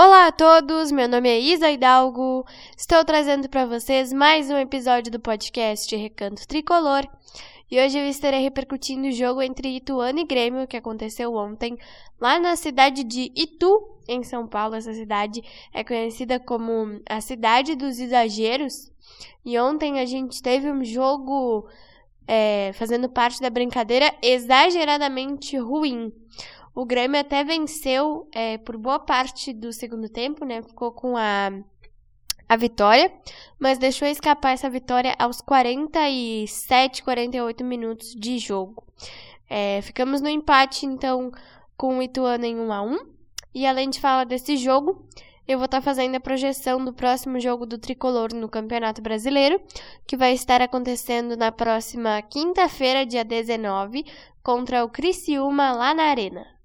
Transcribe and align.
Olá 0.00 0.28
a 0.28 0.32
todos, 0.32 0.92
meu 0.92 1.08
nome 1.08 1.28
é 1.28 1.40
Isa 1.40 1.72
Hidalgo. 1.72 2.46
Estou 2.76 3.04
trazendo 3.04 3.48
para 3.48 3.66
vocês 3.66 4.12
mais 4.12 4.48
um 4.48 4.56
episódio 4.56 5.10
do 5.10 5.18
podcast 5.18 5.96
Recanto 5.96 6.46
Tricolor. 6.46 7.04
E 7.68 7.80
hoje 7.80 7.98
eu 7.98 8.08
estarei 8.08 8.40
repercutindo 8.40 9.08
o 9.08 9.10
jogo 9.10 9.42
entre 9.42 9.76
Ituano 9.76 10.20
e 10.20 10.24
Grêmio 10.24 10.68
que 10.68 10.76
aconteceu 10.76 11.34
ontem 11.34 11.76
lá 12.20 12.38
na 12.38 12.54
cidade 12.54 13.02
de 13.02 13.32
Itu, 13.34 13.98
em 14.06 14.22
São 14.22 14.46
Paulo. 14.46 14.76
Essa 14.76 14.94
cidade 14.94 15.42
é 15.74 15.82
conhecida 15.82 16.38
como 16.38 17.00
a 17.10 17.20
cidade 17.20 17.74
dos 17.74 17.98
exageros. 17.98 18.92
E 19.44 19.58
ontem 19.58 19.98
a 19.98 20.06
gente 20.06 20.40
teve 20.40 20.70
um 20.70 20.84
jogo 20.84 21.68
é, 22.24 22.70
fazendo 22.74 23.08
parte 23.08 23.40
da 23.40 23.50
brincadeira 23.50 24.14
exageradamente 24.22 25.56
ruim. 25.56 26.12
O 26.78 26.84
Grêmio 26.86 27.20
até 27.20 27.42
venceu 27.42 28.28
é, 28.32 28.56
por 28.56 28.76
boa 28.76 29.00
parte 29.00 29.52
do 29.52 29.72
segundo 29.72 30.08
tempo, 30.08 30.44
né? 30.44 30.62
Ficou 30.62 30.92
com 30.92 31.16
a, 31.16 31.50
a 32.48 32.56
vitória, 32.56 33.12
mas 33.58 33.78
deixou 33.78 34.06
escapar 34.06 34.52
essa 34.52 34.70
vitória 34.70 35.12
aos 35.18 35.40
47, 35.40 37.02
48 37.02 37.64
minutos 37.64 38.14
de 38.14 38.38
jogo. 38.38 38.86
É, 39.50 39.82
ficamos 39.82 40.20
no 40.20 40.28
empate, 40.28 40.86
então, 40.86 41.32
com 41.76 41.98
o 41.98 42.02
Ituano 42.02 42.44
em 42.44 42.56
1 42.56 42.72
a 42.72 42.80
1 42.80 42.96
E 43.52 43.66
além 43.66 43.90
de 43.90 43.98
falar 43.98 44.22
desse 44.22 44.56
jogo, 44.56 45.04
eu 45.48 45.58
vou 45.58 45.64
estar 45.64 45.78
tá 45.78 45.82
fazendo 45.82 46.14
a 46.14 46.20
projeção 46.20 46.84
do 46.84 46.92
próximo 46.92 47.40
jogo 47.40 47.66
do 47.66 47.76
Tricolor 47.76 48.32
no 48.32 48.48
Campeonato 48.48 49.02
Brasileiro, 49.02 49.60
que 50.06 50.16
vai 50.16 50.32
estar 50.32 50.62
acontecendo 50.62 51.36
na 51.36 51.50
próxima 51.50 52.22
quinta-feira, 52.22 53.04
dia 53.04 53.24
19, 53.24 54.04
contra 54.44 54.84
o 54.84 54.88
Criciúma 54.88 55.72
lá 55.72 55.92
na 55.92 56.04
Arena. 56.04 56.57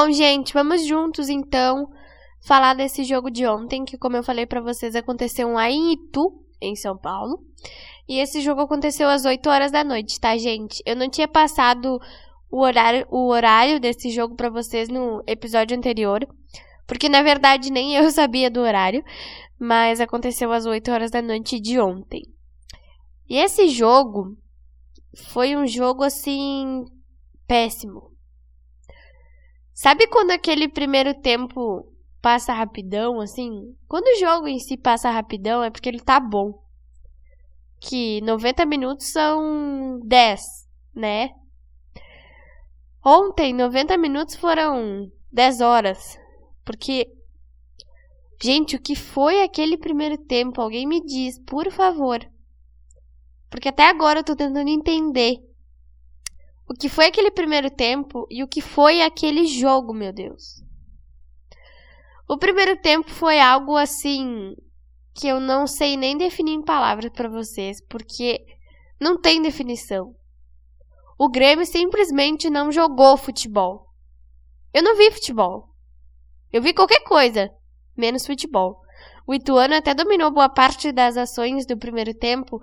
Bom, 0.00 0.12
gente, 0.12 0.54
vamos 0.54 0.86
juntos 0.86 1.28
então 1.28 1.90
falar 2.40 2.74
desse 2.74 3.02
jogo 3.02 3.32
de 3.32 3.44
ontem, 3.44 3.84
que 3.84 3.98
como 3.98 4.16
eu 4.16 4.22
falei 4.22 4.46
para 4.46 4.60
vocês, 4.60 4.94
aconteceu 4.94 5.50
lá 5.50 5.68
em 5.68 5.94
Itu, 5.94 6.40
em 6.60 6.76
São 6.76 6.96
Paulo. 6.96 7.40
E 8.08 8.20
esse 8.20 8.40
jogo 8.40 8.60
aconteceu 8.60 9.08
às 9.08 9.24
8 9.24 9.50
horas 9.50 9.72
da 9.72 9.82
noite, 9.82 10.20
tá, 10.20 10.36
gente? 10.38 10.80
Eu 10.86 10.94
não 10.94 11.10
tinha 11.10 11.26
passado 11.26 11.98
o 12.48 12.60
horário, 12.60 13.08
o 13.10 13.26
horário 13.26 13.80
desse 13.80 14.08
jogo 14.10 14.36
para 14.36 14.48
vocês 14.48 14.88
no 14.88 15.20
episódio 15.26 15.76
anterior, 15.76 16.24
porque 16.86 17.08
na 17.08 17.20
verdade 17.20 17.68
nem 17.68 17.96
eu 17.96 18.08
sabia 18.12 18.48
do 18.48 18.60
horário, 18.60 19.02
mas 19.58 20.00
aconteceu 20.00 20.52
às 20.52 20.64
8 20.64 20.92
horas 20.92 21.10
da 21.10 21.20
noite 21.20 21.58
de 21.58 21.80
ontem. 21.80 22.22
E 23.28 23.36
esse 23.36 23.68
jogo 23.68 24.36
foi 25.32 25.56
um 25.56 25.66
jogo 25.66 26.04
assim 26.04 26.84
péssimo. 27.48 28.16
Sabe 29.80 30.08
quando 30.08 30.32
aquele 30.32 30.66
primeiro 30.68 31.14
tempo 31.14 31.86
passa 32.20 32.52
rapidão, 32.52 33.20
assim? 33.20 33.76
Quando 33.86 34.08
o 34.08 34.18
jogo 34.18 34.48
em 34.48 34.58
si 34.58 34.76
passa 34.76 35.08
rapidão, 35.08 35.62
é 35.62 35.70
porque 35.70 35.88
ele 35.88 36.00
tá 36.00 36.18
bom. 36.18 36.60
Que 37.78 38.20
90 38.22 38.66
minutos 38.66 39.12
são 39.12 40.00
10, 40.04 40.40
né? 40.92 41.30
Ontem, 43.04 43.54
90 43.54 43.96
minutos 43.96 44.34
foram 44.34 45.12
10 45.30 45.60
horas. 45.60 46.18
Porque, 46.64 47.06
gente, 48.42 48.74
o 48.74 48.82
que 48.82 48.96
foi 48.96 49.44
aquele 49.44 49.78
primeiro 49.78 50.18
tempo? 50.18 50.60
Alguém 50.60 50.88
me 50.88 51.00
diz, 51.06 51.38
por 51.38 51.70
favor. 51.70 52.18
Porque 53.48 53.68
até 53.68 53.88
agora 53.88 54.18
eu 54.18 54.24
tô 54.24 54.34
tentando 54.34 54.68
entender 54.68 55.36
o 56.68 56.74
que 56.74 56.88
foi 56.88 57.06
aquele 57.06 57.30
primeiro 57.30 57.70
tempo 57.70 58.26
e 58.30 58.44
o 58.44 58.48
que 58.48 58.60
foi 58.60 59.00
aquele 59.00 59.46
jogo, 59.46 59.94
meu 59.94 60.12
Deus. 60.12 60.62
O 62.28 62.36
primeiro 62.36 62.76
tempo 62.76 63.10
foi 63.10 63.40
algo 63.40 63.74
assim 63.74 64.54
que 65.14 65.26
eu 65.26 65.40
não 65.40 65.66
sei 65.66 65.96
nem 65.96 66.16
definir 66.16 66.52
em 66.52 66.62
palavras 66.62 67.10
para 67.10 67.28
vocês, 67.28 67.80
porque 67.88 68.44
não 69.00 69.18
tem 69.18 69.40
definição. 69.40 70.14
O 71.18 71.30
Grêmio 71.30 71.64
simplesmente 71.64 72.50
não 72.50 72.70
jogou 72.70 73.16
futebol. 73.16 73.86
Eu 74.72 74.82
não 74.82 74.94
vi 74.94 75.10
futebol. 75.10 75.74
Eu 76.52 76.60
vi 76.60 76.74
qualquer 76.74 77.02
coisa, 77.02 77.50
menos 77.96 78.26
futebol. 78.26 78.78
O 79.26 79.34
Ituano 79.34 79.74
até 79.74 79.94
dominou 79.94 80.30
boa 80.30 80.50
parte 80.50 80.92
das 80.92 81.16
ações 81.16 81.66
do 81.66 81.78
primeiro 81.78 82.12
tempo, 82.12 82.60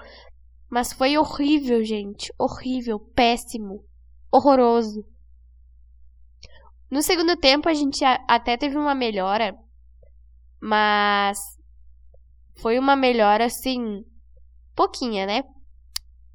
mas 0.69 0.93
foi 0.93 1.17
horrível, 1.17 1.83
gente. 1.83 2.31
Horrível, 2.37 2.99
péssimo 2.99 3.83
horroroso. 4.35 5.05
No 6.89 7.01
segundo 7.01 7.35
tempo, 7.35 7.67
a 7.67 7.73
gente 7.73 8.03
até 8.27 8.57
teve 8.57 8.77
uma 8.77 8.93
melhora, 8.93 9.55
mas 10.61 11.37
foi 12.61 12.77
uma 12.77 12.95
melhora 12.95 13.45
assim, 13.45 14.03
pouquinha, 14.75 15.25
né? 15.25 15.43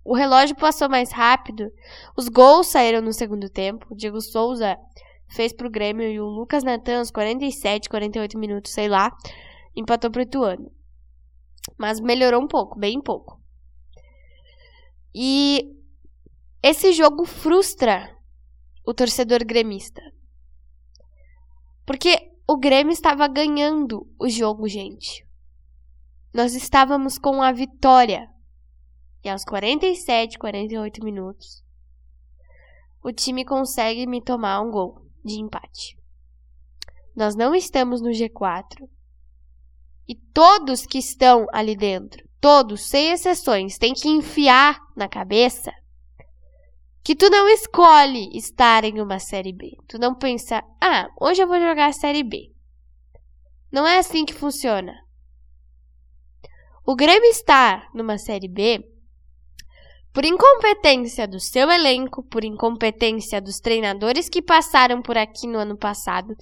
O 0.05 0.15
relógio 0.15 0.57
passou 0.57 0.89
mais 0.89 1.13
rápido, 1.13 1.71
os 2.17 2.29
gols 2.29 2.69
saíram 2.69 3.03
no 3.03 3.13
segundo 3.13 3.49
tempo. 3.51 3.87
O 3.91 3.97
Diego 3.97 4.21
Souza 4.21 4.77
fez 5.29 5.53
pro 5.53 5.71
Grêmio 5.71 6.09
e 6.09 6.19
o 6.19 6.25
Lucas 6.25 6.65
Natan, 6.65 7.01
uns 7.01 7.11
47, 7.11 7.89
48 7.89 8.39
minutos, 8.39 8.73
sei 8.73 8.89
lá, 8.89 9.11
empatou 9.77 10.11
pro 10.11 10.23
Ituano. 10.23 10.71
Mas 11.79 12.01
melhorou 12.01 12.43
um 12.43 12.49
pouco, 12.49 12.79
bem 12.79 13.01
pouco. 13.01 13.39
E 15.15 15.80
esse 16.63 16.93
jogo 16.93 17.25
frustra 17.25 18.15
o 18.87 18.93
torcedor 18.93 19.45
gremista. 19.45 20.03
Porque 21.87 22.33
o 22.47 22.59
Grêmio 22.59 22.93
estava 22.93 23.27
ganhando 23.27 24.07
o 24.19 24.29
jogo, 24.29 24.69
gente. 24.69 25.27
Nós 26.35 26.55
estávamos 26.55 27.19
com 27.19 27.43
a 27.43 27.51
vitória. 27.51 28.29
E 29.25 29.29
aos 29.29 29.45
47, 29.45 30.39
48 30.39 31.05
minutos, 31.05 31.63
o 33.03 33.13
time 33.13 33.45
consegue 33.45 34.07
me 34.07 34.23
tomar 34.23 34.61
um 34.61 34.71
gol 34.71 35.07
de 35.25 35.41
empate. 35.41 35.99
Nós 37.17 37.35
não 37.35 37.55
estamos 37.55 38.01
no 38.03 38.11
G4. 38.11 38.89
E 40.09 40.15
todos 40.15 40.85
que 40.85 40.99
estão 40.99 41.47
ali 41.53 41.77
dentro, 41.77 42.29
todos, 42.41 42.89
sem 42.89 43.13
exceções, 43.13 43.79
têm 43.79 43.95
que 43.95 44.09
enfiar 44.09 44.79
na 44.97 45.09
cabeça 45.09 45.73
que 47.03 47.15
tu 47.15 47.31
não 47.31 47.49
escolhe 47.49 48.37
estar 48.37 48.85
em 48.85 49.01
uma 49.01 49.19
série 49.19 49.53
B. 49.53 49.77
Tu 49.89 49.99
não 49.99 50.15
pensa, 50.15 50.63
ah, 50.81 51.09
hoje 51.21 51.43
eu 51.43 51.49
vou 51.49 51.59
jogar 51.59 51.87
a 51.87 51.93
série 51.93 52.23
B. 52.23 52.53
Não 53.73 53.87
é 53.87 53.99
assim 53.99 54.25
que 54.25 54.35
funciona. 54.35 54.93
O 56.87 56.97
Grêmio 56.97 57.31
está 57.31 57.89
numa 57.95 58.19
série 58.19 58.49
B 58.49 58.85
por 60.13 60.25
incompetência 60.25 61.27
do 61.27 61.39
seu 61.39 61.71
elenco, 61.71 62.23
por 62.25 62.45
incompetência 62.45 63.41
dos 63.41 63.61
treinadores 63.61 64.29
que 64.29 64.43
passaram 64.43 65.01
por 65.01 65.17
aqui 65.17 65.47
no 65.47 65.59
ano 65.59 65.77
passado 65.77 66.35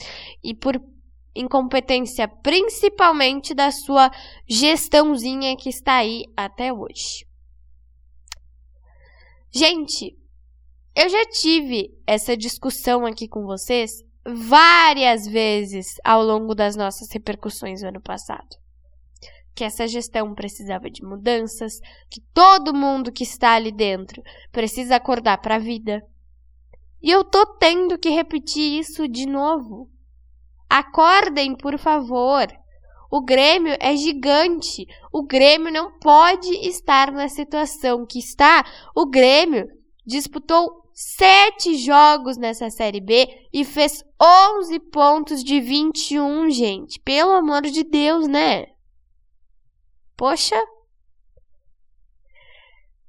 e 0.42 0.54
por 0.54 0.80
incompetência 1.34 2.26
principalmente 2.26 3.54
da 3.54 3.70
sua 3.70 4.10
gestãozinha 4.48 5.56
que 5.56 5.68
está 5.68 5.96
aí 5.96 6.24
até 6.36 6.72
hoje. 6.72 7.26
Gente, 9.50 10.16
eu 10.98 11.08
já 11.08 11.24
tive 11.26 11.96
essa 12.04 12.36
discussão 12.36 13.06
aqui 13.06 13.28
com 13.28 13.46
vocês 13.46 14.02
várias 14.26 15.28
vezes 15.28 15.94
ao 16.04 16.24
longo 16.24 16.56
das 16.56 16.74
nossas 16.74 17.08
repercussões 17.12 17.82
no 17.82 17.88
ano 17.90 18.00
passado. 18.02 18.48
Que 19.54 19.62
essa 19.62 19.86
gestão 19.86 20.34
precisava 20.34 20.90
de 20.90 21.04
mudanças, 21.04 21.74
que 22.10 22.20
todo 22.34 22.74
mundo 22.74 23.12
que 23.12 23.22
está 23.22 23.52
ali 23.52 23.70
dentro 23.70 24.20
precisa 24.50 24.96
acordar 24.96 25.38
para 25.38 25.54
a 25.54 25.60
vida. 25.60 26.02
E 27.00 27.12
eu 27.12 27.22
tô 27.22 27.46
tendo 27.58 27.96
que 27.96 28.10
repetir 28.10 28.80
isso 28.80 29.06
de 29.06 29.24
novo. 29.24 29.88
Acordem, 30.68 31.56
por 31.56 31.78
favor. 31.78 32.48
O 33.08 33.22
Grêmio 33.22 33.76
é 33.78 33.94
gigante. 33.94 34.84
O 35.12 35.24
Grêmio 35.24 35.72
não 35.72 35.96
pode 36.00 36.50
estar 36.66 37.12
na 37.12 37.28
situação 37.28 38.04
que 38.04 38.18
está. 38.18 38.64
O 38.96 39.06
Grêmio 39.06 39.77
disputou 40.08 40.90
sete 40.94 41.76
jogos 41.76 42.38
nessa 42.38 42.70
Série 42.70 43.00
B 43.00 43.46
e 43.52 43.62
fez 43.62 44.02
11 44.20 44.80
pontos 44.90 45.44
de 45.44 45.60
21, 45.60 46.48
gente. 46.50 46.98
Pelo 47.00 47.32
amor 47.32 47.60
de 47.60 47.84
Deus, 47.84 48.26
né? 48.26 48.66
Poxa. 50.16 50.56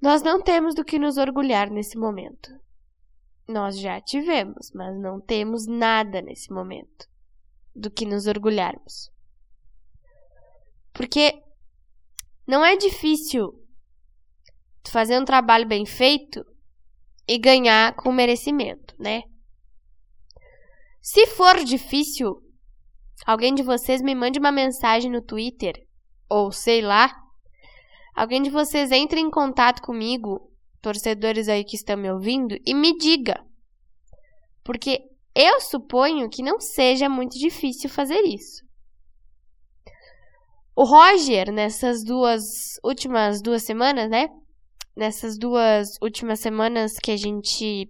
Nós 0.02 0.22
não 0.22 0.42
temos 0.42 0.76
do 0.76 0.84
que 0.84 1.00
nos 1.00 1.18
orgulhar 1.18 1.70
nesse 1.70 1.98
momento. 1.98 2.52
Nós 3.48 3.80
já 3.80 4.00
tivemos, 4.02 4.70
mas 4.74 5.00
não 5.00 5.22
temos 5.22 5.66
nada 5.66 6.22
nesse 6.22 6.52
momento 6.52 7.08
do 7.74 7.90
que 7.90 8.06
nos 8.06 8.28
orgulharmos. 8.28 9.10
Porque 10.94 11.42
não 12.46 12.64
é 12.64 12.76
difícil 12.76 13.54
fazer 14.90 15.20
um 15.20 15.26
trabalho 15.26 15.68
bem 15.68 15.86
feito 15.86 16.46
e 17.30 17.38
ganhar 17.38 17.96
com 17.96 18.12
merecimento, 18.12 18.96
né? 18.98 19.22
Se 21.00 21.28
for 21.28 21.64
difícil, 21.64 22.42
alguém 23.24 23.54
de 23.54 23.62
vocês 23.62 24.02
me 24.02 24.16
mande 24.16 24.40
uma 24.40 24.52
mensagem 24.52 25.12
no 25.12 25.22
Twitter 25.22 25.76
ou 26.28 26.52
sei 26.52 26.82
lá, 26.82 27.16
alguém 28.16 28.42
de 28.42 28.50
vocês 28.50 28.92
entre 28.92 29.20
em 29.20 29.30
contato 29.30 29.80
comigo, 29.84 30.52
torcedores 30.82 31.48
aí 31.48 31.64
que 31.64 31.76
estão 31.76 31.96
me 31.96 32.12
ouvindo, 32.12 32.58
e 32.66 32.74
me 32.74 32.98
diga. 32.98 33.46
Porque 34.64 35.00
eu 35.36 35.62
suponho 35.62 36.30
que 36.32 36.42
não 36.42 36.60
seja 36.60 37.08
muito 37.08 37.38
difícil 37.38 37.92
fazer 37.92 38.22
isso. 38.22 38.64
O 40.76 40.84
Roger, 40.84 41.52
nessas 41.52 42.04
duas 42.04 42.80
últimas 42.84 43.40
duas 43.40 43.62
semanas, 43.62 44.10
né? 44.10 44.30
Nessas 45.00 45.38
duas 45.38 45.98
últimas 46.02 46.42
semanas 46.42 47.00
que 47.00 47.10
a 47.10 47.16
gente 47.16 47.90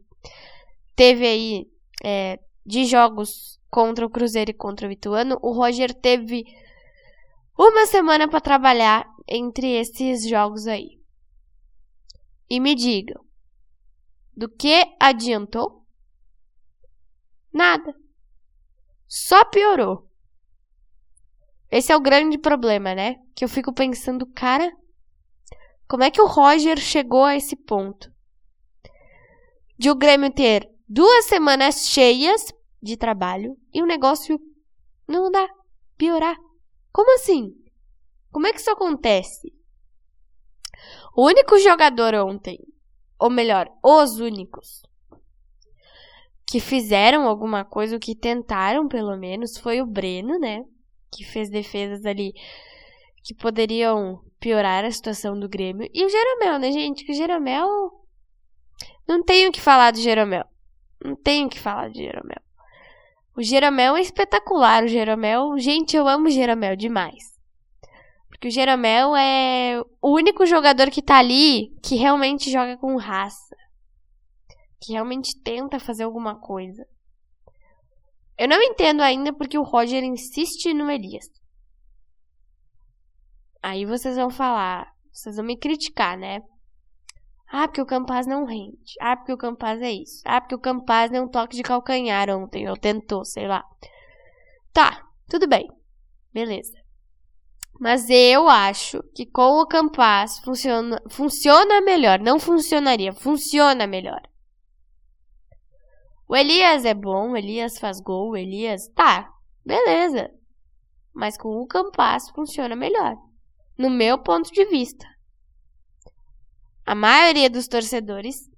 teve 0.96 1.26
aí 1.26 1.68
é, 2.04 2.40
de 2.64 2.86
jogos 2.86 3.60
contra 3.68 4.06
o 4.06 4.10
Cruzeiro 4.12 4.52
e 4.52 4.54
contra 4.54 4.88
o 4.88 4.92
Ituano, 4.92 5.40
o 5.42 5.52
Roger 5.52 5.92
teve 5.92 6.44
uma 7.58 7.88
semana 7.88 8.28
para 8.28 8.40
trabalhar 8.40 9.10
entre 9.28 9.72
esses 9.72 10.30
jogos 10.30 10.68
aí. 10.68 11.02
E 12.48 12.60
me 12.60 12.76
digam, 12.76 13.26
do 14.38 14.48
que 14.48 14.96
adiantou? 15.00 15.84
Nada. 17.52 17.92
Só 19.08 19.44
piorou. 19.46 20.08
Esse 21.72 21.92
é 21.92 21.98
o 21.98 22.02
grande 22.02 22.38
problema, 22.38 22.94
né? 22.94 23.16
Que 23.36 23.44
eu 23.44 23.50
fico 23.50 23.74
pensando, 23.74 24.28
cara, 24.28 24.72
como 25.90 26.04
é 26.04 26.12
que 26.12 26.22
o 26.22 26.28
Roger 26.28 26.78
chegou 26.78 27.24
a 27.24 27.36
esse 27.36 27.56
ponto? 27.56 28.14
De 29.78 29.90
o 29.90 29.96
Grêmio 29.96 30.32
ter 30.32 30.70
duas 30.88 31.26
semanas 31.26 31.88
cheias 31.88 32.54
de 32.82 32.96
trabalho 32.96 33.58
e 33.74 33.82
o 33.82 33.88
negócio 33.88 34.40
não 35.08 35.32
dá, 35.32 35.50
piorar. 35.98 36.38
Como 36.94 37.16
assim? 37.16 37.54
Como 38.32 38.46
é 38.46 38.54
que 38.54 38.60
isso 38.60 38.70
acontece? 38.70 39.52
O 41.16 41.26
único 41.26 41.58
jogador 41.58 42.14
ontem, 42.14 42.60
ou 43.20 43.32
melhor, 43.32 43.68
os 43.84 44.20
únicos, 44.20 44.84
que 46.48 46.60
fizeram 46.60 47.28
alguma 47.28 47.66
coisa, 47.66 47.96
o 47.96 48.00
que 48.00 48.16
tentaram 48.16 48.88
pelo 48.88 49.18
menos, 49.18 49.58
foi 49.58 49.82
o 49.82 49.88
Breno, 49.88 50.38
né? 50.38 50.64
que 51.12 51.24
fez 51.24 51.50
defesas 51.50 52.06
ali 52.06 52.34
que 53.24 53.34
poderiam 53.34 54.22
piorar 54.40 54.86
a 54.86 54.92
situação 54.92 55.40
do 55.40 55.50
Grêmio. 55.50 55.90
E 55.94 56.06
o 56.06 56.10
Jeromel, 56.10 56.60
né, 56.60 56.72
gente? 56.72 57.04
Que 57.04 57.12
o 57.12 57.16
Jeromel. 57.16 57.68
Não 59.08 59.24
tenho 59.24 59.50
o 59.50 59.52
que 59.52 59.62
falar 59.62 59.92
do 59.92 60.00
Jeromel. 60.00 60.46
Não 61.04 61.16
tenho 61.16 61.48
o 61.48 61.50
que 61.50 61.60
falar 61.60 61.90
do 61.90 61.98
Jeromel. 61.98 62.42
O 63.36 63.44
Jeromel 63.44 63.98
é 63.98 64.02
espetacular. 64.02 64.84
O 64.84 64.88
Jeromel. 64.88 65.58
Gente, 65.58 65.96
eu 65.96 66.08
amo 66.08 66.28
o 66.28 66.32
Jeromel 66.32 66.76
demais. 66.76 67.24
Porque 68.30 68.48
o 68.48 68.52
Jeromel 68.52 69.16
é 69.16 69.82
o 70.02 70.14
único 70.14 70.46
jogador 70.46 70.90
que 70.90 71.02
tá 71.02 71.18
ali 71.18 71.76
que 71.84 71.96
realmente 71.96 72.50
joga 72.50 72.78
com 72.78 72.96
raça. 72.96 73.56
Que 74.82 74.94
realmente 74.94 75.38
tenta 75.42 75.80
fazer 75.80 76.04
alguma 76.04 76.40
coisa. 76.40 76.86
Eu 78.38 78.48
não 78.48 78.62
entendo 78.62 79.02
ainda 79.02 79.34
porque 79.34 79.58
o 79.58 79.64
Roger 79.64 80.02
insiste 80.02 80.74
no 80.74 80.90
Elias. 80.90 81.26
Aí 83.62 83.86
vocês 83.86 84.16
vão 84.16 84.30
falar, 84.30 84.92
vocês 85.12 85.36
vão 85.36 85.46
me 85.46 85.58
criticar, 85.58 86.18
né? 86.18 86.42
Ah, 87.52 87.68
porque 87.68 87.82
o 87.82 87.86
Campaz 87.86 88.28
não 88.28 88.46
rende. 88.46 88.94
Ah, 89.02 89.18
porque 89.18 89.34
o 89.34 89.38
Campaz 89.38 89.82
é 89.82 89.92
isso. 89.92 90.22
Ah, 90.24 90.40
porque 90.40 90.56
o 90.56 90.60
Campaz 90.60 91.10
deu 91.10 91.24
um 91.24 91.28
toque 91.28 91.56
de 91.56 91.64
calcanhar 91.64 92.30
ontem, 92.30 92.70
ou 92.70 92.78
tentou, 92.78 93.26
sei 93.26 93.48
lá. 93.48 93.64
Tá, 94.72 95.04
tudo 95.28 95.48
bem. 95.48 95.68
Beleza. 96.32 96.78
Mas 97.80 98.10
eu 98.10 98.48
acho 98.48 99.02
que 99.16 99.26
com 99.26 99.62
o 99.62 99.66
Campaz 99.66 100.40
funciona, 100.40 101.02
funciona 101.10 101.82
melhor. 101.82 102.20
Não 102.20 102.40
funcionaria, 102.40 103.14
funciona 103.14 103.88
melhor. 103.88 104.22
O 106.28 106.36
Elias 106.36 106.86
é 106.86 106.94
bom, 106.94 107.32
o 107.32 107.38
Elias 107.38 107.80
faz 107.80 108.00
gol, 108.00 108.32
o 108.32 108.38
Elias. 108.38 108.88
Tá, 108.90 109.34
beleza. 109.66 110.30
Mas 111.12 111.36
com 111.36 111.60
o 111.60 111.66
Campas 111.66 112.30
funciona 112.30 112.76
melhor. 112.76 113.18
No 113.80 113.90
meu 113.90 114.22
ponto 114.22 114.52
de 114.52 114.66
vista. 114.66 115.08
A 116.86 116.94
maioria 116.94 117.50
dos 117.50 117.66
torcedores 117.66 118.52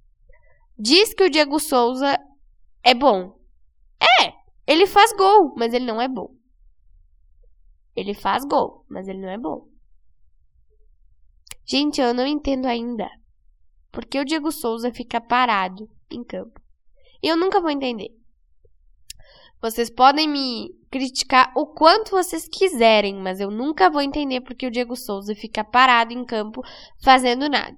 diz 0.76 1.14
que 1.14 1.22
o 1.22 1.30
Diego 1.30 1.60
Souza 1.60 2.18
é 2.82 2.92
bom. 2.92 3.38
É, 4.00 4.32
ele 4.66 4.84
faz 4.84 5.12
gol, 5.12 5.54
mas 5.56 5.72
ele 5.72 5.84
não 5.84 6.00
é 6.00 6.08
bom. 6.08 6.34
Ele 7.94 8.14
faz 8.14 8.44
gol, 8.44 8.84
mas 8.88 9.06
ele 9.06 9.20
não 9.20 9.28
é 9.28 9.38
bom. 9.38 9.68
Gente, 11.64 12.00
eu 12.00 12.12
não 12.12 12.26
entendo 12.26 12.66
ainda. 12.66 13.08
Por 13.92 14.04
que 14.04 14.18
o 14.18 14.24
Diego 14.24 14.50
Souza 14.50 14.92
fica 14.92 15.20
parado 15.20 15.88
em 16.10 16.24
campo? 16.24 16.60
Eu 17.22 17.36
nunca 17.36 17.60
vou 17.60 17.70
entender. 17.70 18.10
Vocês 19.62 19.88
podem 19.88 20.28
me 20.28 20.74
criticar 20.90 21.52
o 21.56 21.66
quanto 21.66 22.10
vocês 22.10 22.48
quiserem, 22.48 23.14
mas 23.14 23.38
eu 23.38 23.48
nunca 23.48 23.88
vou 23.88 24.02
entender 24.02 24.40
porque 24.40 24.66
o 24.66 24.70
Diego 24.70 24.96
Souza 24.96 25.36
fica 25.36 25.62
parado 25.62 26.12
em 26.12 26.24
campo 26.24 26.60
fazendo 27.00 27.48
nada. 27.48 27.76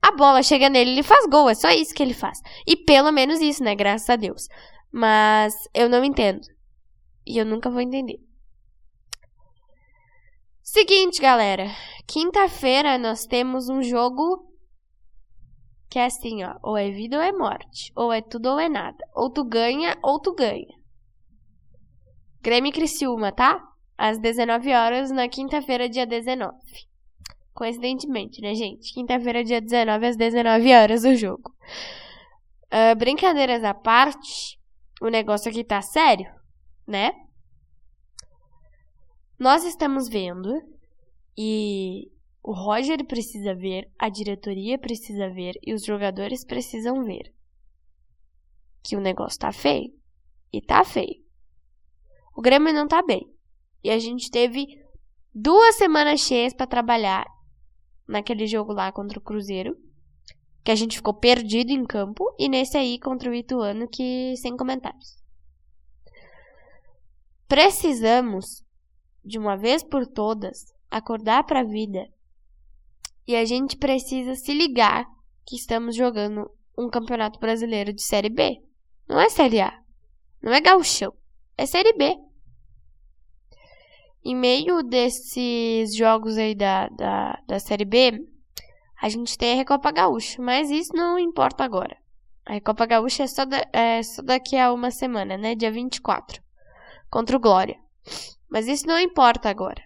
A 0.00 0.12
bola 0.12 0.44
chega 0.44 0.68
nele, 0.68 0.92
ele 0.92 1.02
faz 1.02 1.26
gol, 1.26 1.50
é 1.50 1.54
só 1.54 1.70
isso 1.70 1.92
que 1.92 2.02
ele 2.02 2.14
faz. 2.14 2.38
E 2.64 2.76
pelo 2.76 3.10
menos 3.10 3.40
isso, 3.40 3.64
né? 3.64 3.74
Graças 3.74 4.08
a 4.08 4.14
Deus. 4.14 4.46
Mas 4.92 5.54
eu 5.74 5.88
não 5.88 6.04
entendo. 6.04 6.46
E 7.26 7.36
eu 7.36 7.44
nunca 7.44 7.68
vou 7.68 7.80
entender. 7.80 8.20
Seguinte, 10.62 11.20
galera. 11.20 11.66
Quinta-feira 12.06 12.96
nós 12.96 13.26
temos 13.26 13.68
um 13.68 13.82
jogo 13.82 14.46
que 15.90 15.98
é 15.98 16.04
assim, 16.04 16.44
ó, 16.44 16.54
ou 16.62 16.76
é 16.76 16.90
vida 16.90 17.16
ou 17.16 17.22
é 17.22 17.32
morte, 17.32 17.92
ou 17.96 18.12
é 18.12 18.20
tudo 18.20 18.50
ou 18.50 18.60
é 18.60 18.68
nada. 18.68 18.98
Ou 19.14 19.30
tu 19.30 19.42
ganha 19.42 19.96
ou 20.02 20.20
tu 20.20 20.32
ganha. 20.32 20.83
Grêmio 22.44 22.70
Criciúma, 22.70 23.32
tá? 23.32 23.58
Às 23.96 24.18
19 24.18 24.70
horas 24.74 25.10
na 25.10 25.26
quinta-feira, 25.30 25.88
dia 25.88 26.04
19. 26.04 26.54
Coincidentemente, 27.54 28.42
né, 28.42 28.54
gente? 28.54 28.92
Quinta-feira, 28.92 29.42
dia 29.42 29.62
19, 29.62 30.06
às 30.08 30.14
19 30.14 30.74
horas 30.74 31.04
o 31.04 31.14
jogo. 31.14 31.50
Uh, 32.66 32.94
brincadeiras 32.98 33.64
à 33.64 33.72
parte, 33.72 34.60
o 35.00 35.08
negócio 35.08 35.50
aqui 35.50 35.64
tá 35.64 35.80
sério, 35.80 36.30
né? 36.86 37.12
Nós 39.38 39.64
estamos 39.64 40.06
vendo 40.06 40.52
e 41.38 42.12
o 42.42 42.52
Roger 42.52 43.06
precisa 43.06 43.54
ver, 43.54 43.90
a 43.98 44.10
diretoria 44.10 44.78
precisa 44.78 45.30
ver 45.30 45.54
e 45.62 45.72
os 45.72 45.82
jogadores 45.82 46.44
precisam 46.44 47.04
ver 47.04 47.32
que 48.82 48.96
o 48.96 49.00
negócio 49.00 49.38
tá 49.38 49.50
feio. 49.50 49.94
E 50.52 50.60
tá 50.60 50.84
feio. 50.84 51.23
O 52.34 52.42
Grêmio 52.42 52.72
não 52.72 52.88
tá 52.88 53.02
bem. 53.02 53.26
E 53.82 53.90
a 53.90 53.98
gente 53.98 54.30
teve 54.30 54.66
duas 55.34 55.76
semanas 55.76 56.20
cheias 56.20 56.54
para 56.54 56.66
trabalhar 56.66 57.24
naquele 58.06 58.46
jogo 58.46 58.72
lá 58.72 58.90
contra 58.92 59.18
o 59.18 59.22
Cruzeiro, 59.22 59.76
que 60.62 60.70
a 60.70 60.74
gente 60.74 60.96
ficou 60.96 61.14
perdido 61.14 61.70
em 61.70 61.84
campo, 61.84 62.34
e 62.38 62.48
nesse 62.48 62.76
aí 62.76 62.98
contra 62.98 63.30
o 63.30 63.34
Ituano 63.34 63.88
que 63.88 64.34
sem 64.36 64.56
comentários. 64.56 65.22
Precisamos 67.46 68.64
de 69.24 69.38
uma 69.38 69.56
vez 69.56 69.82
por 69.82 70.06
todas 70.06 70.72
acordar 70.90 71.44
para 71.44 71.60
a 71.60 71.64
vida 71.64 72.08
e 73.26 73.34
a 73.34 73.44
gente 73.44 73.76
precisa 73.76 74.34
se 74.34 74.52
ligar 74.52 75.06
que 75.46 75.56
estamos 75.56 75.96
jogando 75.96 76.50
um 76.76 76.88
campeonato 76.88 77.38
brasileiro 77.38 77.92
de 77.92 78.02
Série 78.02 78.28
B. 78.28 78.62
Não 79.08 79.18
é 79.20 79.28
Série 79.28 79.60
A. 79.60 79.72
Não 80.42 80.52
é 80.52 80.60
gauchão. 80.60 81.12
É 81.56 81.66
Série 81.66 81.92
B. 81.92 82.16
em 84.24 84.34
meio 84.34 84.82
desses 84.82 85.94
jogos 85.94 86.36
aí 86.38 86.54
da, 86.54 86.88
da, 86.88 87.38
da 87.46 87.58
Série 87.60 87.84
B, 87.84 88.26
a 89.00 89.08
gente 89.08 89.36
tem 89.36 89.52
a 89.52 89.56
Recopa 89.56 89.92
Gaúcha, 89.92 90.40
mas 90.40 90.70
isso 90.70 90.94
não 90.94 91.18
importa 91.18 91.62
agora. 91.62 91.96
A 92.46 92.54
Recopa 92.54 92.86
Gaúcha 92.86 93.22
é 93.24 93.26
só, 93.26 93.44
da, 93.44 93.64
é 93.72 94.02
só 94.02 94.22
daqui 94.22 94.56
a 94.56 94.72
uma 94.72 94.90
semana, 94.90 95.36
né? 95.36 95.54
Dia 95.54 95.70
24, 95.70 96.42
contra 97.10 97.36
o 97.36 97.40
Glória. 97.40 97.78
Mas 98.48 98.66
isso 98.66 98.86
não 98.86 98.98
importa 98.98 99.48
agora. 99.48 99.82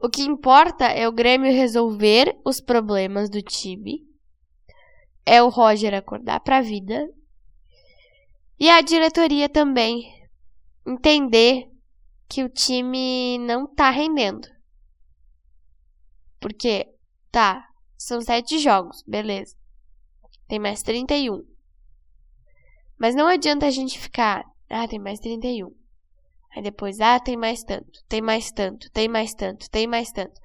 O 0.00 0.08
que 0.08 0.22
importa 0.22 0.86
é 0.86 1.06
o 1.06 1.12
Grêmio 1.12 1.52
resolver 1.52 2.36
os 2.44 2.60
problemas 2.60 3.30
do 3.30 3.40
time. 3.40 4.04
É 5.24 5.42
o 5.42 5.48
Roger 5.48 5.94
acordar 5.94 6.40
para 6.40 6.58
a 6.58 6.62
vida. 6.62 7.08
E 8.62 8.70
a 8.70 8.80
diretoria 8.80 9.48
também 9.48 10.04
entender 10.86 11.68
que 12.28 12.44
o 12.44 12.48
time 12.48 13.36
não 13.38 13.66
tá 13.66 13.90
rendendo. 13.90 14.46
Porque, 16.38 16.86
tá, 17.32 17.68
são 17.98 18.20
sete 18.20 18.60
jogos, 18.60 19.02
beleza. 19.04 19.56
Tem 20.46 20.60
mais 20.60 20.80
31. 20.80 21.44
Mas 22.96 23.16
não 23.16 23.26
adianta 23.26 23.66
a 23.66 23.70
gente 23.72 23.98
ficar, 23.98 24.44
ah, 24.70 24.86
tem 24.86 25.00
mais 25.00 25.18
31. 25.18 25.74
Aí 26.54 26.62
depois, 26.62 27.00
ah, 27.00 27.18
tem 27.18 27.36
mais 27.36 27.64
tanto, 27.64 28.00
tem 28.08 28.22
mais 28.22 28.52
tanto, 28.52 28.88
tem 28.92 29.08
mais 29.08 29.34
tanto, 29.34 29.68
tem 29.70 29.88
mais 29.88 30.12
tanto. 30.12 30.40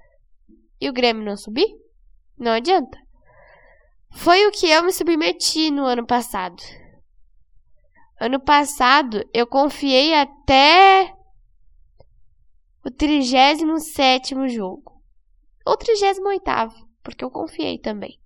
E 0.81 0.89
o 0.89 0.93
Grêmio 0.93 1.24
não 1.24 1.38
subir? 1.38 1.67
Não 2.36 2.53
adianta. 2.53 2.97
Foi 4.09 4.43
o 4.47 4.51
que 4.51 4.67
eu 4.67 4.83
me 4.83 4.91
submeti 4.91 5.69
no 5.69 5.86
ano 5.86 6.03
passado. 6.03 6.63
Ano 8.19 8.39
passado 8.39 9.24
eu 9.31 9.45
confiei 9.45 10.13
até 10.15 11.13
o 12.83 12.89
37 12.89 14.33
jogo. 14.50 15.01
Ou 15.65 15.77
38, 15.77 16.43
porque 17.03 17.24
eu 17.24 17.29
confiei 17.29 17.77
também. 17.77 18.19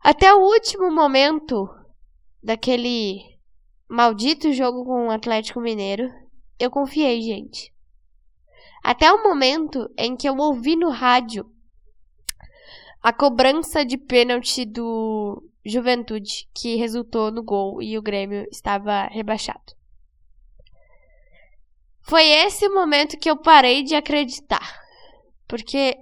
Até 0.00 0.32
o 0.32 0.38
último 0.38 0.90
momento 0.90 1.68
daquele 2.42 3.38
maldito 3.88 4.52
jogo 4.52 4.84
com 4.84 5.08
o 5.08 5.10
Atlético 5.10 5.60
Mineiro, 5.60 6.08
eu 6.58 6.70
confiei, 6.70 7.20
gente. 7.20 7.74
Até 8.82 9.12
o 9.12 9.22
momento 9.22 9.90
em 9.98 10.16
que 10.16 10.28
eu 10.28 10.36
ouvi 10.36 10.76
no 10.76 10.90
rádio 10.90 11.50
a 13.02 13.12
cobrança 13.12 13.84
de 13.84 13.98
pênalti 13.98 14.64
do 14.64 15.42
Juventude, 15.68 16.48
que 16.54 16.76
resultou 16.76 17.32
no 17.32 17.42
gol 17.42 17.82
e 17.82 17.98
o 17.98 18.02
Grêmio 18.02 18.46
estava 18.52 19.06
rebaixado. 19.08 19.74
Foi 22.02 22.22
esse 22.24 22.68
momento 22.68 23.18
que 23.18 23.28
eu 23.28 23.36
parei 23.36 23.82
de 23.82 23.96
acreditar. 23.96 24.80
Porque, 25.48 25.96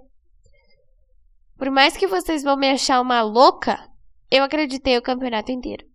por 1.56 1.71
mais 1.71 1.97
que 1.97 2.06
vocês 2.06 2.42
vão 2.42 2.59
me 2.59 2.71
achar 2.71 3.00
uma 3.00 3.23
louca, 3.23 3.90
eu 4.30 4.44
acreditei 4.44 4.99
o 4.99 5.02
campeonato 5.02 5.50
inteiro. 5.50 5.87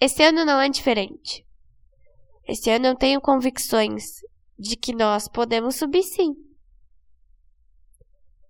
Esse 0.00 0.22
ano 0.22 0.46
não 0.46 0.60
é 0.60 0.70
diferente. 0.70 1.46
Esse 2.48 2.70
ano 2.70 2.86
eu 2.86 2.96
tenho 2.96 3.20
convicções 3.20 4.02
de 4.58 4.76
que 4.76 4.94
nós 4.94 5.28
podemos 5.28 5.76
subir 5.76 6.02
sim. 6.02 6.34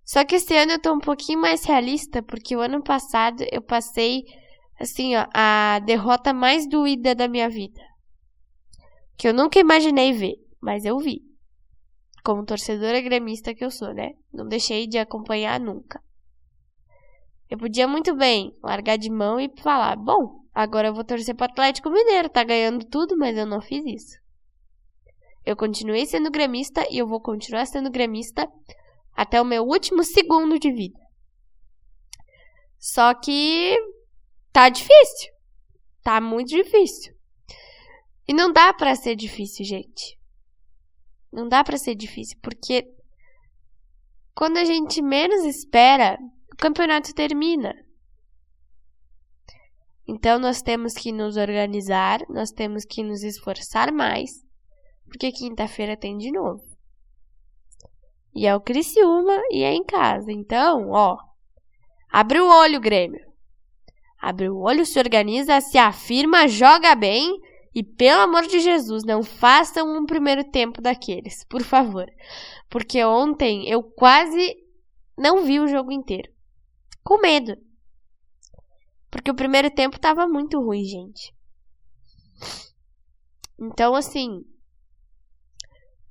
Só 0.05 0.25
que 0.25 0.35
esse 0.35 0.55
ano 0.55 0.73
eu 0.73 0.81
tô 0.81 0.93
um 0.93 0.99
pouquinho 0.99 1.39
mais 1.39 1.63
realista, 1.63 2.21
porque 2.21 2.55
o 2.55 2.59
ano 2.59 2.83
passado 2.83 3.43
eu 3.51 3.61
passei, 3.61 4.23
assim, 4.79 5.15
ó, 5.15 5.25
a 5.33 5.79
derrota 5.79 6.33
mais 6.33 6.67
doída 6.67 7.15
da 7.15 7.27
minha 7.27 7.49
vida. 7.49 7.81
Que 9.17 9.27
eu 9.27 9.33
nunca 9.33 9.59
imaginei 9.59 10.11
ver, 10.11 10.35
mas 10.61 10.83
eu 10.83 10.97
vi. 10.99 11.21
Como 12.23 12.45
torcedora 12.45 13.01
gremista 13.01 13.53
que 13.53 13.63
eu 13.63 13.71
sou, 13.71 13.93
né? 13.93 14.11
Não 14.31 14.47
deixei 14.47 14.87
de 14.87 14.97
acompanhar 14.97 15.59
nunca. 15.59 16.01
Eu 17.49 17.57
podia 17.57 17.87
muito 17.87 18.15
bem 18.15 18.57
largar 18.63 18.97
de 18.97 19.09
mão 19.09 19.39
e 19.39 19.51
falar: 19.61 19.95
bom, 19.95 20.39
agora 20.53 20.87
eu 20.87 20.93
vou 20.93 21.03
torcer 21.03 21.35
pro 21.35 21.45
Atlético 21.45 21.89
Mineiro, 21.89 22.29
tá 22.29 22.43
ganhando 22.43 22.85
tudo, 22.85 23.17
mas 23.17 23.37
eu 23.37 23.45
não 23.45 23.61
fiz 23.61 23.85
isso. 23.85 24.17
Eu 25.45 25.55
continuei 25.55 26.05
sendo 26.05 26.31
gremista 26.31 26.85
e 26.89 26.97
eu 26.97 27.05
vou 27.05 27.21
continuar 27.21 27.65
sendo 27.65 27.91
gremista 27.91 28.49
até 29.15 29.41
o 29.41 29.45
meu 29.45 29.63
último 29.63 30.03
segundo 30.03 30.59
de 30.59 30.71
vida. 30.71 30.99
Só 32.79 33.13
que 33.13 33.77
tá 34.51 34.69
difícil. 34.69 35.31
Tá 36.03 36.19
muito 36.19 36.49
difícil. 36.49 37.15
E 38.27 38.33
não 38.33 38.51
dá 38.51 38.73
para 38.73 38.95
ser 38.95 39.15
difícil, 39.15 39.65
gente. 39.65 40.19
Não 41.31 41.47
dá 41.47 41.63
para 41.63 41.77
ser 41.77 41.95
difícil, 41.95 42.37
porque 42.41 42.85
quando 44.35 44.57
a 44.57 44.65
gente 44.65 45.01
menos 45.01 45.45
espera, 45.45 46.17
o 46.51 46.57
campeonato 46.57 47.13
termina. 47.13 47.73
Então 50.07 50.37
nós 50.37 50.61
temos 50.61 50.93
que 50.93 51.11
nos 51.11 51.37
organizar, 51.37 52.19
nós 52.29 52.51
temos 52.51 52.83
que 52.85 53.01
nos 53.01 53.23
esforçar 53.23 53.91
mais, 53.91 54.43
porque 55.05 55.31
quinta-feira 55.31 55.95
tem 55.95 56.17
de 56.17 56.31
novo. 56.31 56.72
E 58.35 58.47
é 58.47 58.55
o 58.55 58.61
Criciúma 58.61 59.41
e 59.51 59.63
é 59.63 59.73
em 59.73 59.83
casa. 59.83 60.31
Então, 60.31 60.89
ó, 60.89 61.17
abre 62.11 62.39
o 62.39 62.47
olho, 62.47 62.79
Grêmio. 62.79 63.21
Abre 64.19 64.49
o 64.49 64.57
olho, 64.57 64.85
se 64.85 64.97
organiza, 64.99 65.59
se 65.61 65.77
afirma, 65.77 66.47
joga 66.47 66.95
bem 66.95 67.39
e 67.75 67.83
pelo 67.83 68.21
amor 68.21 68.43
de 68.47 68.59
Jesus, 68.59 69.03
não 69.03 69.23
façam 69.23 69.97
um 69.97 70.05
primeiro 70.05 70.43
tempo 70.43 70.81
daqueles, 70.81 71.43
por 71.45 71.63
favor. 71.63 72.05
Porque 72.69 73.03
ontem 73.03 73.67
eu 73.67 73.81
quase 73.81 74.55
não 75.17 75.43
vi 75.43 75.59
o 75.59 75.67
jogo 75.67 75.91
inteiro 75.91 76.31
com 77.03 77.19
medo. 77.19 77.55
Porque 79.09 79.29
o 79.29 79.35
primeiro 79.35 79.69
tempo 79.69 79.99
tava 79.99 80.27
muito 80.27 80.59
ruim, 80.59 80.83
gente. 80.85 81.35
Então, 83.59 83.95
assim, 83.95 84.43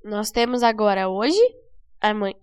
nós 0.05 0.31
temos 0.31 0.63
agora 0.63 1.09
hoje 1.09 1.41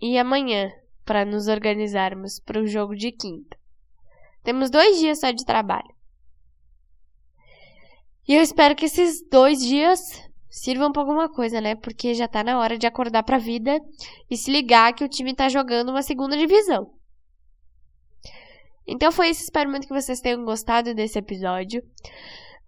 e 0.01 0.17
amanhã 0.17 0.71
para 1.05 1.25
nos 1.25 1.47
organizarmos 1.47 2.39
para 2.39 2.61
o 2.61 2.67
jogo 2.67 2.95
de 2.95 3.11
quinta. 3.11 3.57
Temos 4.43 4.69
dois 4.69 4.99
dias 4.99 5.19
só 5.19 5.31
de 5.31 5.45
trabalho. 5.45 5.93
E 8.27 8.35
eu 8.35 8.41
espero 8.41 8.75
que 8.75 8.85
esses 8.85 9.27
dois 9.29 9.59
dias 9.59 9.99
sirvam 10.49 10.91
para 10.91 11.01
alguma 11.01 11.27
coisa, 11.27 11.59
né? 11.59 11.75
Porque 11.75 12.13
já 12.13 12.27
tá 12.27 12.43
na 12.43 12.59
hora 12.59 12.77
de 12.77 12.87
acordar 12.87 13.23
pra 13.23 13.37
vida 13.37 13.79
e 14.29 14.37
se 14.37 14.51
ligar 14.51 14.93
que 14.93 15.03
o 15.03 15.09
time 15.09 15.33
tá 15.33 15.49
jogando 15.49 15.89
uma 15.89 16.01
segunda 16.01 16.37
divisão. 16.37 16.93
Então 18.85 19.11
foi 19.11 19.29
isso, 19.29 19.43
espero 19.43 19.69
muito 19.69 19.87
que 19.87 19.93
vocês 19.93 20.19
tenham 20.19 20.43
gostado 20.45 20.93
desse 20.95 21.19
episódio. 21.19 21.83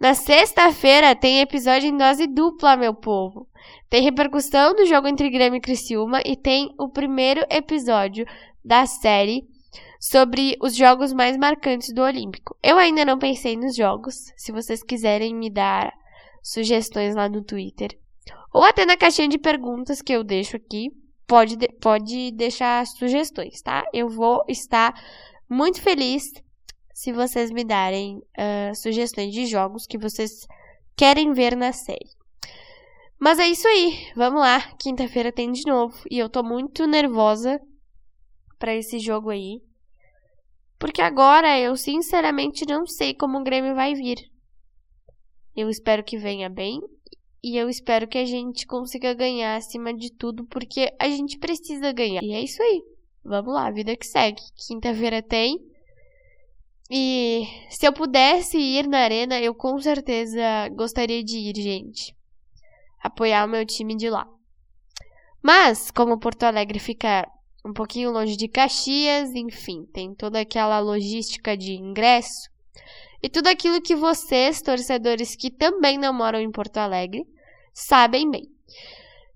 Na 0.01 0.15
sexta-feira 0.15 1.15
tem 1.15 1.41
episódio 1.41 1.87
em 1.87 1.95
dose 1.95 2.25
dupla, 2.25 2.75
meu 2.75 2.91
povo. 2.91 3.47
Tem 3.87 4.01
repercussão 4.01 4.73
do 4.73 4.83
jogo 4.87 5.07
entre 5.07 5.29
Grêmio 5.29 5.59
e 5.59 5.61
Criciúma 5.61 6.21
e 6.25 6.35
tem 6.35 6.73
o 6.79 6.89
primeiro 6.89 7.45
episódio 7.51 8.25
da 8.65 8.87
série 8.87 9.43
sobre 9.99 10.57
os 10.59 10.75
jogos 10.75 11.13
mais 11.13 11.37
marcantes 11.37 11.93
do 11.93 12.01
Olímpico. 12.01 12.57
Eu 12.63 12.79
ainda 12.79 13.05
não 13.05 13.19
pensei 13.19 13.55
nos 13.55 13.75
jogos. 13.75 14.15
Se 14.35 14.51
vocês 14.51 14.81
quiserem 14.81 15.35
me 15.35 15.51
dar 15.51 15.93
sugestões 16.41 17.13
lá 17.13 17.29
no 17.29 17.43
Twitter 17.43 17.95
ou 18.51 18.63
até 18.63 18.87
na 18.87 18.97
caixinha 18.97 19.27
de 19.27 19.37
perguntas 19.37 20.01
que 20.01 20.13
eu 20.13 20.23
deixo 20.23 20.57
aqui, 20.57 20.89
pode, 21.27 21.55
pode 21.79 22.31
deixar 22.31 22.87
sugestões, 22.87 23.61
tá? 23.61 23.83
Eu 23.93 24.09
vou 24.09 24.43
estar 24.47 24.99
muito 25.47 25.79
feliz 25.79 26.23
se 27.01 27.11
vocês 27.11 27.49
me 27.49 27.63
darem 27.63 28.17
uh, 28.17 28.75
sugestões 28.75 29.33
de 29.33 29.47
jogos 29.47 29.87
que 29.87 29.97
vocês 29.97 30.45
querem 30.95 31.33
ver 31.33 31.57
na 31.57 31.73
série. 31.73 32.11
Mas 33.19 33.39
é 33.39 33.47
isso 33.47 33.67
aí, 33.67 34.11
vamos 34.15 34.39
lá. 34.39 34.61
Quinta-feira 34.77 35.31
tem 35.31 35.51
de 35.51 35.63
novo 35.65 35.97
e 36.11 36.19
eu 36.19 36.29
tô 36.29 36.43
muito 36.43 36.85
nervosa 36.85 37.59
para 38.59 38.75
esse 38.75 38.99
jogo 38.99 39.31
aí. 39.31 39.63
Porque 40.77 41.01
agora 41.01 41.59
eu 41.59 41.75
sinceramente 41.75 42.67
não 42.67 42.85
sei 42.85 43.15
como 43.15 43.39
o 43.39 43.43
Grêmio 43.43 43.73
vai 43.73 43.95
vir. 43.95 44.19
Eu 45.55 45.71
espero 45.71 46.03
que 46.03 46.19
venha 46.19 46.51
bem 46.51 46.79
e 47.43 47.57
eu 47.57 47.67
espero 47.67 48.07
que 48.07 48.19
a 48.19 48.25
gente 48.25 48.67
consiga 48.67 49.15
ganhar 49.15 49.55
acima 49.55 49.91
de 49.91 50.13
tudo, 50.13 50.45
porque 50.45 50.95
a 50.99 51.09
gente 51.09 51.39
precisa 51.39 51.91
ganhar. 51.91 52.21
E 52.21 52.31
é 52.31 52.41
isso 52.41 52.61
aí. 52.61 52.83
Vamos 53.25 53.55
lá, 53.55 53.71
vida 53.71 53.97
que 53.97 54.05
segue. 54.05 54.43
Quinta-feira 54.67 55.23
tem. 55.23 55.70
E 56.93 57.47
se 57.69 57.87
eu 57.87 57.93
pudesse 57.93 58.57
ir 58.57 58.85
na 58.85 58.99
arena, 58.99 59.39
eu 59.39 59.55
com 59.55 59.79
certeza 59.79 60.41
gostaria 60.73 61.23
de 61.23 61.37
ir, 61.37 61.55
gente. 61.55 62.13
Apoiar 63.01 63.45
o 63.45 63.49
meu 63.49 63.65
time 63.65 63.95
de 63.95 64.09
lá. 64.09 64.27
Mas, 65.41 65.89
como 65.89 66.19
Porto 66.19 66.43
Alegre 66.43 66.79
fica 66.79 67.25
um 67.65 67.71
pouquinho 67.71 68.11
longe 68.11 68.35
de 68.35 68.49
Caxias, 68.49 69.33
enfim, 69.33 69.85
tem 69.93 70.13
toda 70.13 70.41
aquela 70.41 70.79
logística 70.79 71.55
de 71.55 71.73
ingresso 71.73 72.51
e 73.23 73.29
tudo 73.29 73.47
aquilo 73.47 73.81
que 73.81 73.95
vocês, 73.95 74.61
torcedores 74.61 75.35
que 75.35 75.49
também 75.49 75.97
não 75.97 76.11
moram 76.11 76.41
em 76.41 76.51
Porto 76.51 76.77
Alegre, 76.77 77.25
sabem 77.73 78.29
bem. 78.29 78.49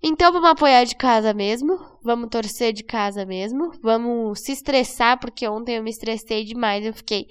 Então 0.03 0.31
vamos 0.31 0.49
apoiar 0.49 0.83
de 0.83 0.95
casa 0.95 1.33
mesmo, 1.33 1.79
vamos 2.05 2.29
torcer 2.29 2.71
de 2.71 2.83
casa 2.83 3.25
mesmo, 3.25 3.71
vamos 3.81 4.39
se 4.39 4.51
estressar, 4.51 5.19
porque 5.19 5.47
ontem 5.47 5.77
eu 5.77 5.83
me 5.83 5.89
estressei 5.89 6.45
demais, 6.45 6.85
eu 6.85 6.93
fiquei 6.93 7.27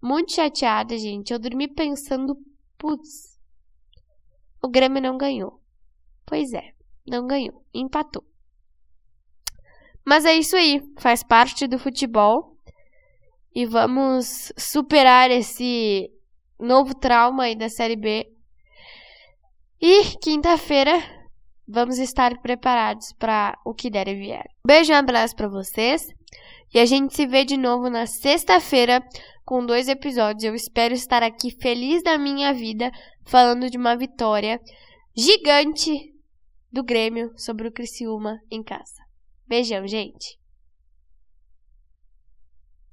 muito 0.00 0.32
chateada, 0.32 0.96
gente. 0.96 1.32
Eu 1.32 1.38
dormi 1.38 1.66
pensando, 1.66 2.36
putz, 2.78 3.36
o 4.62 4.68
Grêmio 4.68 5.02
não 5.02 5.18
ganhou. 5.18 5.60
Pois 6.24 6.52
é, 6.52 6.72
não 7.04 7.26
ganhou, 7.26 7.64
empatou. 7.74 8.24
Mas 10.06 10.24
é 10.24 10.34
isso 10.34 10.54
aí, 10.54 10.80
faz 10.98 11.24
parte 11.24 11.66
do 11.66 11.78
futebol. 11.78 12.56
E 13.52 13.66
vamos 13.66 14.52
superar 14.56 15.30
esse 15.30 16.10
novo 16.58 16.94
trauma 16.94 17.44
aí 17.44 17.56
da 17.56 17.68
Série 17.68 17.96
B. 17.96 18.32
E 19.80 20.16
quinta-feira 20.18 21.23
vamos 21.66 21.98
estar 21.98 22.40
preparados 22.40 23.12
para 23.18 23.58
o 23.64 23.74
que 23.74 23.90
der 23.90 24.08
e 24.08 24.14
vier. 24.14 24.46
Beijo 24.66 24.92
e 24.92 24.94
um 24.94 24.98
abraço 24.98 25.34
para 25.34 25.48
vocês. 25.48 26.08
E 26.72 26.78
a 26.78 26.84
gente 26.84 27.14
se 27.14 27.26
vê 27.26 27.44
de 27.44 27.56
novo 27.56 27.88
na 27.88 28.06
sexta-feira 28.06 29.02
com 29.44 29.64
dois 29.64 29.88
episódios. 29.88 30.44
Eu 30.44 30.54
espero 30.54 30.94
estar 30.94 31.22
aqui 31.22 31.50
feliz 31.50 32.02
da 32.02 32.18
minha 32.18 32.52
vida 32.52 32.90
falando 33.24 33.70
de 33.70 33.78
uma 33.78 33.96
vitória 33.96 34.60
gigante 35.16 36.12
do 36.72 36.82
Grêmio 36.82 37.32
sobre 37.36 37.68
o 37.68 37.72
Criciúma 37.72 38.40
em 38.50 38.62
casa. 38.62 39.02
Beijão, 39.46 39.86
gente! 39.86 40.43